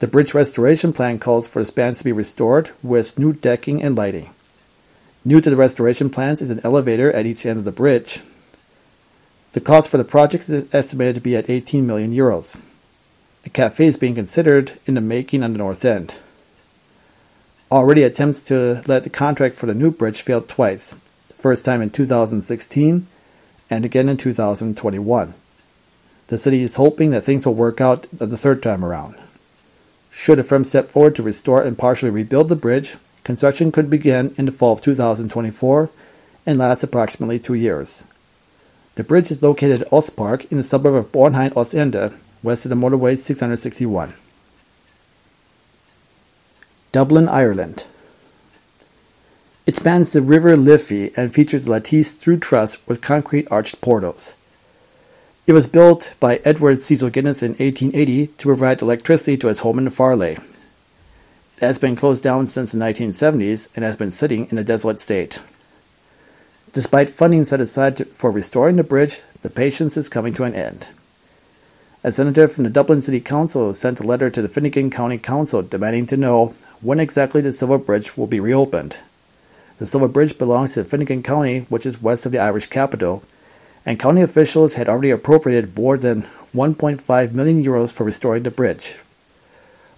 The 0.00 0.06
bridge 0.06 0.34
restoration 0.34 0.92
plan 0.92 1.18
calls 1.18 1.46
for 1.46 1.60
the 1.60 1.66
spans 1.66 1.98
to 1.98 2.04
be 2.04 2.12
restored 2.12 2.70
with 2.82 3.18
new 3.18 3.32
decking 3.32 3.82
and 3.82 3.96
lighting. 3.96 4.30
New 5.22 5.40
to 5.40 5.50
the 5.50 5.56
restoration 5.56 6.08
plans 6.08 6.40
is 6.40 6.48
an 6.48 6.60
elevator 6.64 7.12
at 7.12 7.26
each 7.26 7.44
end 7.44 7.58
of 7.58 7.66
the 7.66 7.72
bridge. 7.72 8.20
The 9.52 9.60
cost 9.60 9.90
for 9.90 9.98
the 9.98 10.04
project 10.04 10.48
is 10.48 10.66
estimated 10.72 11.16
to 11.16 11.20
be 11.20 11.36
at 11.36 11.50
18 11.50 11.86
million 11.86 12.12
euros. 12.12 12.64
A 13.44 13.50
cafe 13.50 13.86
is 13.86 13.98
being 13.98 14.14
considered 14.14 14.78
in 14.86 14.94
the 14.94 15.00
making 15.02 15.42
on 15.42 15.52
the 15.52 15.58
north 15.58 15.84
end. 15.84 16.14
Already 17.70 18.02
attempts 18.02 18.42
to 18.44 18.82
let 18.86 19.04
the 19.04 19.10
contract 19.10 19.56
for 19.56 19.66
the 19.66 19.74
new 19.74 19.90
bridge 19.90 20.22
failed 20.22 20.48
twice, 20.48 20.92
the 21.28 21.34
first 21.34 21.66
time 21.66 21.82
in 21.82 21.90
2016 21.90 23.06
and 23.68 23.84
again 23.84 24.08
in 24.08 24.16
2021. 24.16 25.34
The 26.28 26.38
city 26.38 26.62
is 26.62 26.76
hoping 26.76 27.10
that 27.10 27.22
things 27.22 27.44
will 27.44 27.54
work 27.54 27.80
out 27.80 28.06
the 28.10 28.36
third 28.38 28.62
time 28.62 28.84
around. 28.84 29.16
Should 30.10 30.38
a 30.38 30.44
firm 30.44 30.64
step 30.64 30.88
forward 30.88 31.14
to 31.16 31.22
restore 31.22 31.62
and 31.62 31.78
partially 31.78 32.10
rebuild 32.10 32.48
the 32.48 32.56
bridge, 32.56 32.96
construction 33.24 33.72
could 33.72 33.90
begin 33.90 34.34
in 34.36 34.46
the 34.46 34.52
fall 34.52 34.72
of 34.72 34.80
2024 34.80 35.90
and 36.46 36.58
last 36.58 36.82
approximately 36.82 37.38
two 37.38 37.54
years. 37.54 38.04
The 38.96 39.04
bridge 39.04 39.30
is 39.30 39.42
located 39.42 39.82
at 39.82 39.90
Ostpark 39.90 40.50
in 40.50 40.56
the 40.56 40.62
suburb 40.62 40.94
of 40.94 41.12
Bornheim 41.12 41.52
Ostende, 41.52 42.18
west 42.42 42.64
of 42.64 42.70
the 42.70 42.74
motorway 42.74 43.16
661. 43.16 44.14
Dublin, 46.92 47.28
Ireland. 47.28 47.84
It 49.66 49.76
spans 49.76 50.12
the 50.12 50.22
River 50.22 50.56
Liffey 50.56 51.12
and 51.16 51.32
features 51.32 51.68
lattice 51.68 52.14
through 52.14 52.40
truss 52.40 52.84
with 52.88 53.00
concrete 53.00 53.46
arched 53.50 53.80
portals. 53.80 54.34
It 55.46 55.52
was 55.52 55.68
built 55.68 56.12
by 56.18 56.40
Edward 56.44 56.82
Cecil 56.82 57.10
Guinness 57.10 57.42
in 57.42 57.52
1880 57.52 58.26
to 58.26 58.46
provide 58.46 58.82
electricity 58.82 59.36
to 59.38 59.46
his 59.46 59.60
home 59.60 59.78
in 59.78 59.88
Farmleigh. 59.90 60.42
It 61.60 61.66
has 61.66 61.78
been 61.78 61.94
closed 61.94 62.24
down 62.24 62.46
since 62.46 62.72
the 62.72 62.78
1970s 62.78 63.68
and 63.76 63.84
has 63.84 63.94
been 63.94 64.10
sitting 64.10 64.48
in 64.50 64.56
a 64.56 64.64
desolate 64.64 64.98
state. 64.98 65.40
Despite 66.72 67.10
funding 67.10 67.44
set 67.44 67.60
aside 67.60 68.08
for 68.08 68.30
restoring 68.30 68.76
the 68.76 68.82
bridge, 68.82 69.20
the 69.42 69.50
patience 69.50 69.98
is 69.98 70.08
coming 70.08 70.32
to 70.34 70.44
an 70.44 70.54
end. 70.54 70.88
A 72.02 72.12
senator 72.12 72.48
from 72.48 72.64
the 72.64 72.70
Dublin 72.70 73.02
City 73.02 73.20
Council 73.20 73.74
sent 73.74 74.00
a 74.00 74.06
letter 74.06 74.30
to 74.30 74.40
the 74.40 74.48
Fingal 74.48 74.88
County 74.88 75.18
Council 75.18 75.60
demanding 75.60 76.06
to 76.06 76.16
know 76.16 76.54
when 76.80 76.98
exactly 76.98 77.42
the 77.42 77.52
Silver 77.52 77.76
Bridge 77.76 78.16
will 78.16 78.26
be 78.26 78.40
reopened. 78.40 78.96
The 79.78 79.84
Silver 79.84 80.08
Bridge 80.08 80.38
belongs 80.38 80.72
to 80.74 80.84
Fingal 80.84 81.20
County, 81.20 81.66
which 81.68 81.84
is 81.84 82.00
west 82.00 82.24
of 82.24 82.32
the 82.32 82.38
Irish 82.38 82.68
capital, 82.68 83.22
and 83.84 84.00
county 84.00 84.22
officials 84.22 84.74
had 84.74 84.88
already 84.88 85.10
appropriated 85.10 85.76
more 85.76 85.98
than 85.98 86.22
1.5 86.54 87.32
million 87.32 87.62
euros 87.62 87.92
for 87.92 88.04
restoring 88.04 88.44
the 88.44 88.50
bridge. 88.50 88.96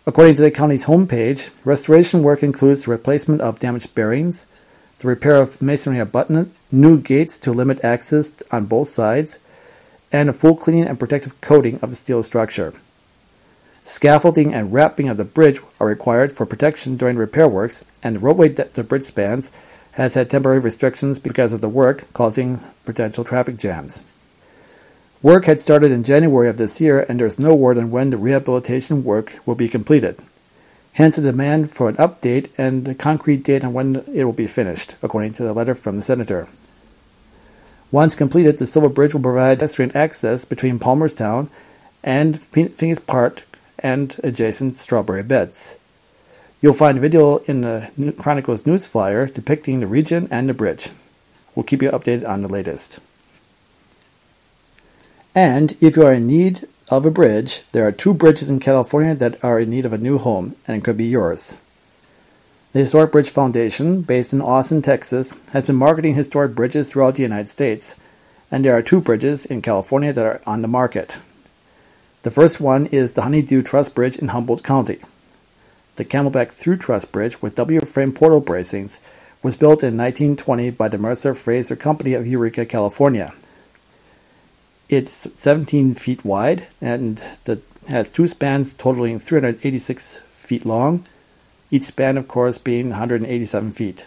According 0.05 0.35
to 0.35 0.43
the 0.43 0.51
county's 0.51 0.87
homepage, 0.87 1.51
restoration 1.65 2.25
work 2.25 2.43
includes 2.43 2.85
the 2.85 2.91
replacement 2.91 3.41
of 3.41 3.61
damaged 3.61 3.95
bearings, 3.95 4.47
the 4.99 5.07
repair 5.07 5.37
of 5.37 5.63
masonry 5.63 6.01
abutments, 6.01 6.61
new 6.73 7.01
gates 7.01 7.39
to 7.39 7.53
limit 7.53 7.85
access 7.85 8.43
on 8.51 8.67
both 8.67 8.89
sides, 8.89 9.39
and 10.11 10.29
a 10.29 10.33
full 10.33 10.57
cleaning 10.57 10.89
and 10.89 10.99
protective 10.99 11.41
coating 11.41 11.79
of 11.83 11.91
the 11.91 11.97
steel 11.97 12.25
structure. 12.25 12.75
Scaffolding 13.85 14.53
and 14.53 14.73
wrapping 14.73 15.09
of 15.09 15.19
the 15.19 15.25
bridge 15.25 15.61
are 15.79 15.87
required 15.87 16.33
for 16.33 16.47
protection 16.47 16.97
during 16.97 17.17
repair 17.17 17.47
works, 17.47 17.85
and 18.03 18.17
the 18.17 18.21
roadway 18.21 18.49
that 18.49 18.75
the 18.75 18.83
bridge 18.83 19.05
spans 19.05 19.53
has 19.93 20.15
had 20.15 20.29
temporary 20.29 20.59
restrictions 20.59 21.21
because 21.21 21.53
of 21.53 21.61
the 21.61 21.69
work, 21.69 22.13
causing 22.13 22.59
potential 22.85 23.23
traffic 23.23 23.57
jams. 23.57 24.03
Work 25.23 25.45
had 25.45 25.61
started 25.61 25.93
in 25.93 26.03
January 26.03 26.49
of 26.49 26.57
this 26.57 26.81
year, 26.81 27.07
and 27.09 27.21
there 27.21 27.27
is 27.29 27.39
no 27.39 27.55
word 27.55 27.79
on 27.79 27.93
when 27.93 28.11
the 28.11 28.17
rehabilitation 28.17 29.05
work 29.05 29.35
will 29.47 29.55
be 29.55 29.69
completed. 29.69 30.19
Hence, 30.95 31.15
the 31.15 31.23
demand 31.23 31.71
for 31.71 31.89
an 31.89 31.95
update 31.95 32.51
and 32.59 32.89
a 32.89 32.95
concrete 32.95 33.45
date 33.45 33.65
on 33.65 33.73
when 33.73 34.05
it 34.13 34.25
will 34.25 34.33
be 34.33 34.49
finished, 34.49 34.97
according 35.01 35.35
to 35.35 35.45
the 35.45 35.53
letter 35.53 35.77
from 35.77 35.95
the 35.95 36.03
senator. 36.03 36.49
Once 37.93 38.17
completed, 38.17 38.59
the 38.59 38.67
Silver 38.67 38.89
Bridge 38.89 39.15
will 39.15 39.21
provide 39.21 39.59
pedestrian 39.59 39.97
access 39.97 40.45
between 40.45 40.81
Palmerstown 40.81 41.49
and 42.03 42.43
Phoenix 42.43 42.99
Park 42.99 43.43
and 43.79 44.19
adjacent 44.25 44.75
strawberry 44.75 45.23
beds. 45.23 45.77
You'll 46.61 46.75
find 46.75 46.99
a 46.99 47.01
video 47.01 47.39
in 47.39 47.61
the 47.61 48.15
Chronicles 48.19 48.67
news 48.67 48.89
flyer 48.89 49.27
depicting 49.27 49.79
the 49.79 49.87
region 49.87 50.27
and 50.33 50.49
the 50.49 50.55
bridge. 50.55 50.91
We'll 51.55 51.63
keep 51.63 51.81
you 51.81 51.91
updated 51.91 52.29
on 52.29 52.43
the 52.43 52.49
latest. 52.49 52.99
And 55.35 55.77
if 55.81 55.97
you 55.97 56.05
are 56.05 56.13
in 56.13 56.27
need 56.27 56.61
of 56.91 57.07
a 57.07 57.11
bridge, 57.11 57.63
there 57.73 57.87
are 57.87 57.93
two 57.93 58.13
bridges 58.13 58.51
in 58.51 58.61
California 58.61 59.15
that 59.15 59.43
are 59.43 59.59
in 59.59 59.71
need 59.71 59.87
of 59.87 59.95
a 59.95 59.99
new 59.99 60.19
home, 60.19 60.57
and 60.69 60.85
could 60.85 60.99
be 60.99 61.07
yours. 61.07 61.57
The 62.73 62.81
Historic 62.81 63.13
Bridge 63.13 63.31
Foundation, 63.31 64.03
based 64.03 64.35
in 64.35 64.43
Austin, 64.43 64.83
Texas, 64.83 65.35
has 65.53 65.67
been 65.67 65.77
marketing 65.77 66.15
historic 66.15 66.55
bridges 66.55 66.91
throughout 66.91 67.15
the 67.15 67.23
United 67.23 67.49
States, 67.49 67.97
and 68.51 68.63
there 68.63 68.77
are 68.77 68.83
two 68.83 69.01
bridges 69.01 69.47
in 69.47 69.63
California 69.63 70.13
that 70.13 70.27
are 70.27 70.43
on 70.47 70.61
the 70.61 70.69
market. 70.69 71.17
The 72.25 72.31
first 72.31 72.61
one 72.61 72.87
is 72.87 73.15
the 73.15 73.23
Honeydew 73.23 73.63
Truss 73.63 73.89
Bridge 73.89 74.19
in 74.19 74.29
Humboldt 74.29 74.63
County. 74.63 75.01
The 75.97 76.05
Camelback 76.05 76.51
Through 76.51 76.77
Truss 76.77 77.07
Bridge 77.07 77.41
with 77.41 77.57
W-frame 77.57 78.13
portal 78.13 78.43
bracings 78.43 78.99
was 79.43 79.57
built 79.57 79.83
in 79.83 79.97
1920 79.97 80.71
by 80.71 80.89
the 80.89 80.99
Mercer 80.99 81.35
Fraser 81.35 81.77
Company 81.77 82.13
of 82.13 82.27
Eureka, 82.27 82.67
California. 82.67 83.33
It's 84.93 85.27
17 85.41 85.95
feet 85.95 86.23
wide 86.23 86.67
and 86.79 87.17
the, 87.45 87.63
has 87.89 88.13
two 88.13 88.27
spans 88.27 88.75
totaling 88.75 89.21
386 89.21 90.17
feet 90.33 90.67
long, 90.67 91.07
each 91.71 91.85
span, 91.85 92.19
of 92.19 92.29
course, 92.29 92.59
being 92.59 92.91
187 92.91 93.73
feet. 93.73 94.07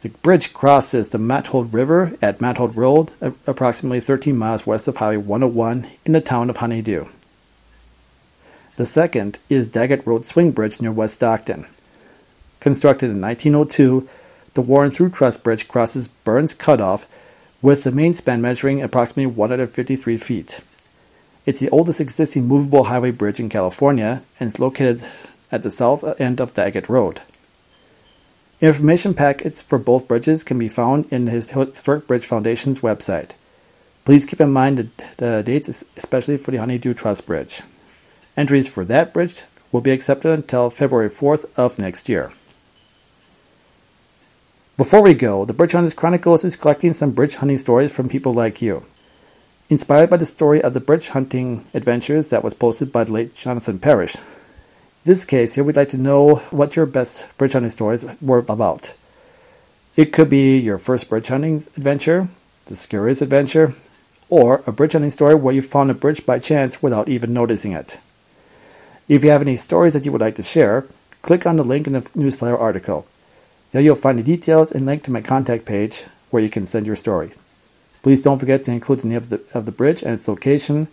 The 0.00 0.08
bridge 0.08 0.54
crosses 0.54 1.10
the 1.10 1.18
Mattole 1.18 1.64
River 1.70 2.16
at 2.22 2.40
Mattole 2.40 2.68
Road, 2.68 3.10
approximately 3.46 4.00
13 4.00 4.34
miles 4.34 4.66
west 4.66 4.88
of 4.88 4.96
Highway 4.96 5.18
101 5.18 5.86
in 6.06 6.12
the 6.12 6.22
town 6.22 6.48
of 6.48 6.56
Honeydew. 6.56 7.04
The 8.76 8.86
second 8.86 9.40
is 9.50 9.68
Daggett 9.68 10.06
Road 10.06 10.24
Swing 10.24 10.52
Bridge 10.52 10.80
near 10.80 10.90
West 10.90 11.16
Stockton. 11.16 11.66
Constructed 12.60 13.10
in 13.10 13.20
1902, 13.20 14.08
the 14.54 14.62
Warren 14.62 14.90
Through 14.90 15.10
Truss 15.10 15.36
Bridge 15.36 15.68
crosses 15.68 16.08
Burns 16.08 16.54
Cutoff 16.54 17.06
with 17.62 17.84
the 17.84 17.92
main 17.92 18.12
span 18.12 18.42
measuring 18.42 18.82
approximately 18.82 19.26
153 19.26 20.16
feet. 20.18 20.60
It's 21.46 21.60
the 21.60 21.70
oldest 21.70 22.00
existing 22.00 22.46
movable 22.46 22.84
highway 22.84 23.12
bridge 23.12 23.40
in 23.40 23.48
California 23.48 24.22
and 24.38 24.48
is 24.48 24.58
located 24.58 25.04
at 25.50 25.62
the 25.62 25.70
south 25.70 26.04
end 26.20 26.40
of 26.40 26.54
Daggett 26.54 26.88
Road. 26.88 27.20
Information 28.60 29.14
packets 29.14 29.62
for 29.62 29.78
both 29.78 30.06
bridges 30.06 30.44
can 30.44 30.58
be 30.58 30.68
found 30.68 31.12
in 31.12 31.24
the 31.24 31.30
Historic 31.30 32.06
Bridge 32.06 32.26
Foundation's 32.26 32.80
website. 32.80 33.30
Please 34.04 34.24
keep 34.24 34.40
in 34.40 34.52
mind 34.52 34.90
the, 35.16 35.42
dates, 35.44 35.84
especially 35.96 36.36
for 36.36 36.50
the 36.50 36.58
Honeydew 36.58 36.94
Truss 36.94 37.20
Bridge. 37.20 37.62
Entries 38.36 38.68
for 38.68 38.84
that 38.84 39.12
bridge 39.12 39.42
will 39.70 39.80
be 39.80 39.90
accepted 39.90 40.32
until 40.32 40.70
February 40.70 41.08
4th 41.08 41.44
of 41.56 41.78
next 41.78 42.08
year. 42.08 42.32
Before 44.82 45.00
we 45.00 45.14
go, 45.14 45.44
the 45.44 45.52
Bridge 45.52 45.74
Hunters 45.74 45.94
Chronicles 45.94 46.42
is 46.42 46.56
collecting 46.56 46.92
some 46.92 47.12
bridge 47.12 47.36
hunting 47.36 47.56
stories 47.56 47.92
from 47.92 48.08
people 48.08 48.34
like 48.34 48.60
you. 48.60 48.84
Inspired 49.70 50.10
by 50.10 50.16
the 50.16 50.26
story 50.26 50.60
of 50.60 50.74
the 50.74 50.80
bridge 50.80 51.10
hunting 51.10 51.64
adventures 51.72 52.30
that 52.30 52.42
was 52.42 52.52
posted 52.52 52.90
by 52.90 53.04
the 53.04 53.12
late 53.12 53.32
Jonathan 53.32 53.78
Parrish, 53.78 54.16
In 54.16 54.22
this 55.04 55.24
case 55.24 55.54
here, 55.54 55.62
we'd 55.62 55.76
like 55.76 55.90
to 55.90 55.98
know 55.98 56.42
what 56.50 56.74
your 56.74 56.86
best 56.86 57.28
bridge 57.38 57.52
hunting 57.52 57.70
stories 57.70 58.04
were 58.20 58.44
about. 58.48 58.92
It 59.94 60.12
could 60.12 60.28
be 60.28 60.58
your 60.58 60.78
first 60.78 61.08
bridge 61.08 61.28
hunting 61.28 61.58
adventure, 61.76 62.26
the 62.66 62.74
scariest 62.74 63.22
adventure, 63.22 63.74
or 64.28 64.64
a 64.66 64.72
bridge 64.72 64.94
hunting 64.94 65.12
story 65.12 65.36
where 65.36 65.54
you 65.54 65.62
found 65.62 65.92
a 65.92 65.94
bridge 65.94 66.26
by 66.26 66.40
chance 66.40 66.82
without 66.82 67.08
even 67.08 67.32
noticing 67.32 67.70
it. 67.70 68.00
If 69.06 69.22
you 69.22 69.30
have 69.30 69.42
any 69.42 69.54
stories 69.54 69.92
that 69.92 70.04
you 70.04 70.10
would 70.10 70.20
like 70.20 70.34
to 70.34 70.42
share, 70.42 70.88
click 71.22 71.46
on 71.46 71.54
the 71.54 71.62
link 71.62 71.86
in 71.86 71.92
the 71.92 72.00
newsflyer 72.00 72.58
article. 72.58 73.06
There 73.72 73.80
you'll 73.80 73.96
find 73.96 74.18
the 74.18 74.22
details 74.22 74.70
and 74.70 74.84
link 74.84 75.02
to 75.04 75.10
my 75.10 75.22
contact 75.22 75.64
page 75.64 76.04
where 76.30 76.42
you 76.42 76.50
can 76.50 76.66
send 76.66 76.86
your 76.86 76.96
story. 76.96 77.32
Please 78.02 78.20
don't 78.20 78.38
forget 78.38 78.64
to 78.64 78.72
include 78.72 79.00
the 79.00 79.08
name 79.08 79.16
of 79.16 79.30
the, 79.30 79.42
of 79.54 79.64
the 79.64 79.72
bridge 79.72 80.02
and 80.02 80.12
its 80.12 80.28
location, 80.28 80.88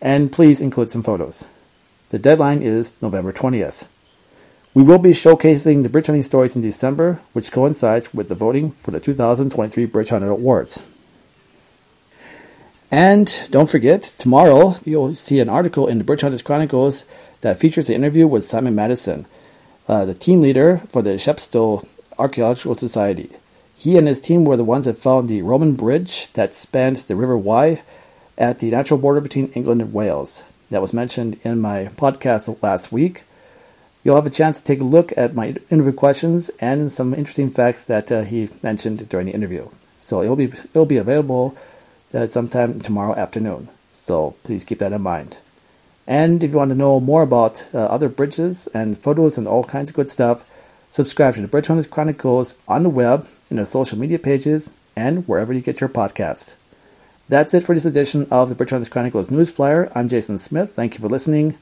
and 0.00 0.32
please 0.32 0.62
include 0.62 0.90
some 0.90 1.02
photos. 1.02 1.46
The 2.08 2.18
deadline 2.18 2.62
is 2.62 2.94
November 3.02 3.32
20th. 3.32 3.86
We 4.72 4.82
will 4.82 4.98
be 4.98 5.10
showcasing 5.10 5.82
the 5.82 5.88
Bridge 5.88 6.06
Hunting 6.06 6.22
stories 6.22 6.56
in 6.56 6.62
December, 6.62 7.20
which 7.32 7.52
coincides 7.52 8.14
with 8.14 8.28
the 8.28 8.34
voting 8.34 8.70
for 8.70 8.92
the 8.92 9.00
2023 9.00 9.84
Bridge 9.86 10.10
Hunter 10.10 10.30
Awards. 10.30 10.88
And 12.90 13.48
don't 13.50 13.68
forget, 13.68 14.02
tomorrow 14.16 14.74
you'll 14.84 15.14
see 15.14 15.40
an 15.40 15.48
article 15.50 15.86
in 15.86 15.98
the 15.98 16.04
Bridge 16.04 16.22
Hunters 16.22 16.42
Chronicles 16.42 17.04
that 17.42 17.58
features 17.58 17.90
an 17.90 17.96
interview 17.96 18.26
with 18.26 18.44
Simon 18.44 18.74
Madison, 18.74 19.26
uh, 19.88 20.04
the 20.04 20.14
team 20.14 20.40
leader 20.40 20.78
for 20.88 21.02
the 21.02 21.18
Chepstow 21.18 21.86
Archaeological 22.18 22.74
Society. 22.74 23.30
He 23.76 23.98
and 23.98 24.06
his 24.06 24.20
team 24.20 24.44
were 24.44 24.56
the 24.56 24.64
ones 24.64 24.86
that 24.86 24.96
found 24.96 25.28
the 25.28 25.42
Roman 25.42 25.74
bridge 25.74 26.32
that 26.32 26.54
spans 26.54 27.04
the 27.04 27.16
River 27.16 27.36
Wye 27.36 27.82
at 28.38 28.58
the 28.58 28.70
natural 28.70 28.98
border 28.98 29.20
between 29.20 29.52
England 29.52 29.80
and 29.82 29.92
Wales 29.92 30.44
that 30.70 30.80
was 30.80 30.94
mentioned 30.94 31.38
in 31.42 31.60
my 31.60 31.84
podcast 31.96 32.62
last 32.62 32.90
week. 32.90 33.24
You'll 34.02 34.16
have 34.16 34.26
a 34.26 34.30
chance 34.30 34.60
to 34.60 34.64
take 34.64 34.80
a 34.80 34.84
look 34.84 35.12
at 35.16 35.34
my 35.34 35.56
interview 35.70 35.92
questions 35.92 36.50
and 36.60 36.90
some 36.90 37.12
interesting 37.12 37.50
facts 37.50 37.84
that 37.84 38.10
uh, 38.10 38.22
he 38.22 38.48
mentioned 38.62 39.08
during 39.08 39.26
the 39.26 39.34
interview. 39.34 39.68
So 39.98 40.22
it'll 40.22 40.36
be 40.36 40.44
it'll 40.44 40.86
be 40.86 40.96
available 40.96 41.56
uh, 42.14 42.26
sometime 42.28 42.80
tomorrow 42.80 43.14
afternoon. 43.14 43.68
So 43.90 44.36
please 44.44 44.64
keep 44.64 44.78
that 44.78 44.92
in 44.92 45.02
mind. 45.02 45.38
And 46.06 46.42
if 46.42 46.52
you 46.52 46.56
want 46.58 46.70
to 46.70 46.76
know 46.76 47.00
more 47.00 47.22
about 47.22 47.66
uh, 47.74 47.78
other 47.78 48.08
bridges 48.08 48.68
and 48.68 48.96
photos 48.96 49.36
and 49.38 49.48
all 49.48 49.64
kinds 49.64 49.90
of 49.90 49.96
good 49.96 50.08
stuff, 50.08 50.48
subscribe 50.96 51.34
to 51.34 51.42
the 51.42 51.46
Bridge 51.46 51.66
Hunters 51.66 51.86
Chronicles 51.86 52.56
on 52.66 52.82
the 52.82 52.88
web, 52.88 53.28
in 53.50 53.58
the 53.58 53.66
social 53.66 53.98
media 53.98 54.18
pages, 54.18 54.72
and 54.96 55.28
wherever 55.28 55.52
you 55.52 55.60
get 55.60 55.78
your 55.78 55.90
podcasts. 55.90 56.56
That's 57.28 57.52
it 57.52 57.64
for 57.64 57.74
this 57.74 57.84
edition 57.84 58.26
of 58.30 58.48
the 58.48 58.54
Bridge 58.54 58.70
Hunters 58.70 58.88
Chronicles 58.88 59.30
News 59.30 59.50
Flyer. 59.50 59.92
I'm 59.94 60.08
Jason 60.08 60.38
Smith. 60.38 60.72
Thank 60.72 60.94
you 60.94 61.00
for 61.00 61.08
listening. 61.08 61.58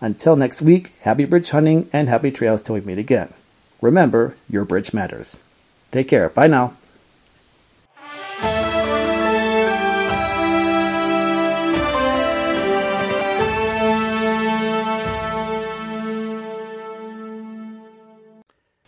Until 0.00 0.36
next 0.36 0.62
week, 0.62 0.92
happy 1.00 1.24
bridge 1.24 1.50
hunting 1.50 1.90
and 1.92 2.08
happy 2.08 2.30
trails 2.30 2.62
till 2.62 2.76
we 2.76 2.80
meet 2.80 2.98
again. 2.98 3.34
Remember, 3.80 4.36
your 4.48 4.64
bridge 4.64 4.94
matters. 4.94 5.42
Take 5.90 6.08
care. 6.08 6.28
Bye 6.28 6.46
now. 6.46 6.76